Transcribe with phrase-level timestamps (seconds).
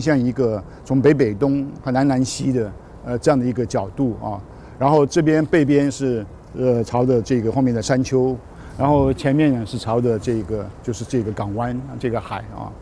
[0.00, 2.72] 像一个从北北东和南南西的
[3.04, 4.40] 呃这样的一个角度啊。
[4.76, 6.26] 然后这边背边是
[6.58, 8.36] 呃朝着这个后面的山丘，
[8.76, 12.72] 然后前面呢是朝着这个就是这个港湾这个海啊。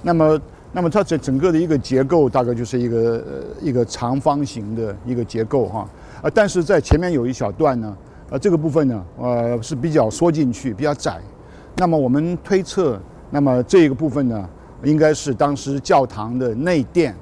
[0.00, 0.40] 那么
[0.72, 5.86] 那么它整整个的一个结构大概就是一个呃一个长方形的一个结构哈。
[6.22, 7.94] 啊，但是在前面有一小段呢，
[8.30, 11.20] 呃这个部分呢呃是比较缩进去，比较窄。
[11.76, 12.98] 那么我们推测，
[13.28, 14.48] 那么这个部分呢，
[14.84, 17.14] 应该是当时教堂的内殿，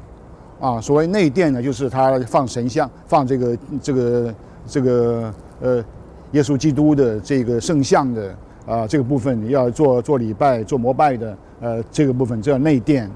[0.61, 4.35] 啊，所谓内殿呢，就是它放神像、放这个这个
[4.67, 5.85] 这个呃
[6.33, 8.35] 耶稣基督的这个圣像的
[8.67, 13.11] 啊这个部分要做做礼拜、做膜拜的呃这个部分叫内殿，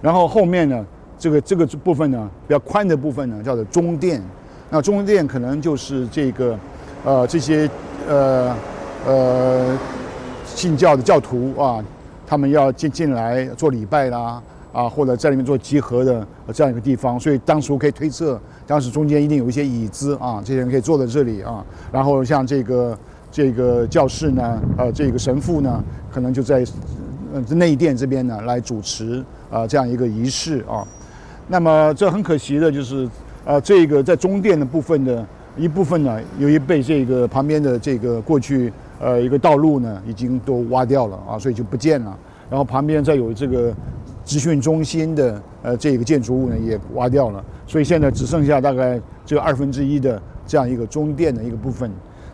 [0.00, 0.84] 然后后面呢
[1.18, 4.22] 这个这个部分呢比较宽的部分呢叫做中殿，
[4.70, 6.58] 那中殿可能就是这个
[7.04, 7.68] 呃这些
[8.08, 8.54] 呃。
[9.06, 9.78] 呃
[10.44, 11.84] 信教的教徒啊，
[12.26, 21.64] 他们要进进来做礼拜啦，啊，或者在里面做集合的这样一个地方，所以当时可以推测，当时中间一定有一些椅子啊，这些人可以坐在这里啊。
[21.92, 22.98] 然后像这个
[23.30, 26.64] 这个教室呢，呃，这个神父呢，可能就在
[27.32, 30.86] 呃内殿这边呢来主持啊这样一个仪式啊。
[31.46, 33.08] 那么这很可惜的就是，
[33.44, 35.24] 呃，这个在中殿的部分的
[35.56, 38.72] 一部分呢，由于被这个旁边的这个过去。
[38.98, 42.18] 呃，一个道路呢，已经都挖掉了啊，所以就不见了。
[42.48, 43.74] 然后旁边再有这个
[44.24, 47.44] 资讯中心的呃这个建筑物呢，也挖掉了。
[47.66, 51.90] 所以现在只剩下大概这个二分之一的这样一个中殿的一个部分。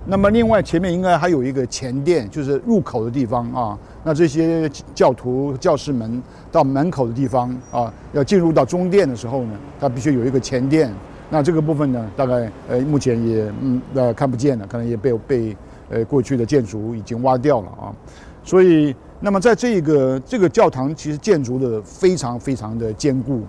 [0.07, 3.79] 那么另外前面应该还有一个前殿，就是入口的地方啊。
[4.05, 10.93] 那这些教徒教士们到门口的地方啊，要进入到中殿的时候呢，他必须有一个前殿。
[11.31, 15.57] 那这个部分呢，大概呃目前也嗯呃看不见了，可能也被被。
[15.93, 17.93] 呃，过去的建筑已经挖掉了啊，
[18.43, 23.43] 所以那么在这个这个教堂其实建筑的非常非常的坚固。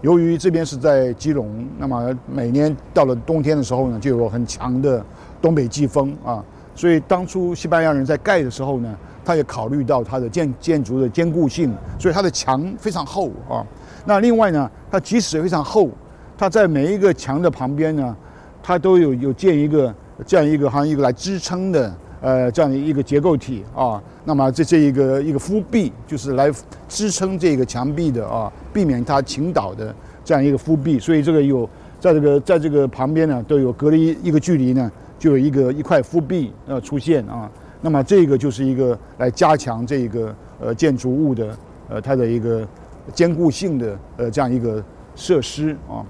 [0.00, 5.04] 由于这边是在基隆，那么每年到了冬天的时候呢，就有很强的
[5.42, 6.42] 东北季风啊，
[6.74, 13.62] 所以当初西班牙人在盖的时候呢，他也考虑到它的建建筑的坚固性，所以它的墙非常厚啊。
[14.06, 15.90] 那另外呢，它即使非常厚，
[16.38, 18.16] 它在每一个墙的旁边呢，
[18.62, 19.94] 它都有有建一个。
[20.26, 26.50] 这样一个好像一个来支撑的，呃，这样的一个结构体啊，那么这这一个一个扶壁，就是来
[26.88, 30.98] 支撑这个墙壁的啊，避免它倾倒的这样一个扶壁。
[30.98, 31.68] 所以这个有
[31.98, 37.50] 在这个在这个旁边呢，都有隔了一一个距离呢，就有一个一块扶壁呃出现啊。
[37.80, 41.56] 那么这个就是一个来加强这个呃建筑物的
[41.88, 42.66] 呃它的一个
[43.12, 44.82] 坚固性的呃这样一个
[45.16, 46.06] 设施啊。